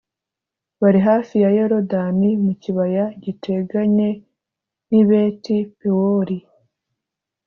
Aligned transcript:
bari 0.81 0.99
hafi 1.07 1.33
ya 1.43 1.49
Yorodani 1.57 2.29
mu 2.43 2.53
kibaya 2.61 3.05
giteganye 3.23 4.09
n’i 4.89 5.03
Beti-Pewori, 5.07 6.37